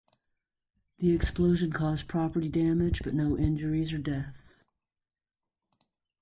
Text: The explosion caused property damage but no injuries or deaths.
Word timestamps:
The 0.97 1.13
explosion 1.13 1.71
caused 1.71 2.07
property 2.07 2.49
damage 2.49 3.03
but 3.03 3.13
no 3.13 3.37
injuries 3.37 3.93
or 3.93 3.99
deaths. 3.99 4.63